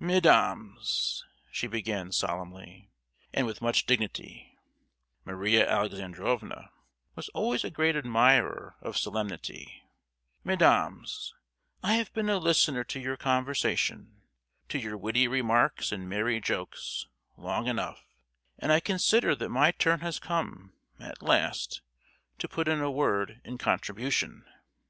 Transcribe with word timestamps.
"Mesdames," 0.00 1.22
she 1.50 1.66
began, 1.66 2.12
solemnly, 2.12 2.88
and 3.34 3.46
with 3.46 3.60
much 3.60 3.84
dignity 3.84 4.56
(Maria 5.22 5.68
Alexandrovna 5.70 6.70
was 7.14 7.28
always 7.34 7.62
a 7.62 7.68
great 7.68 7.94
admirer 7.94 8.74
of 8.80 8.96
solemnity); 8.96 9.82
"mesdames, 10.44 11.34
I 11.82 11.96
have 11.96 12.10
been 12.14 12.30
a 12.30 12.38
listener 12.38 12.84
to 12.84 12.98
your 13.00 13.18
conversation—to 13.18 14.78
your 14.78 14.96
witty 14.96 15.28
remarks 15.28 15.92
and 15.92 16.08
merry 16.08 16.40
jokes—long 16.40 17.66
enough, 17.66 18.02
and 18.58 18.72
I 18.72 18.80
consider 18.80 19.34
that 19.34 19.50
my 19.50 19.72
turn 19.72 20.00
has 20.00 20.18
come, 20.18 20.72
at 20.98 21.20
last, 21.20 21.82
to 22.38 22.48
put 22.48 22.66
in 22.66 22.80
a 22.80 22.90
word 22.90 23.42
in 23.44 23.58
contribution. 23.58 24.46